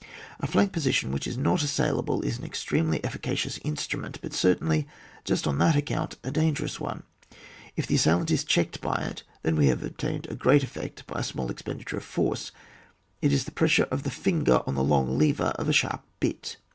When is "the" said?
7.85-7.93, 13.45-13.51, 14.01-14.09, 14.73-14.83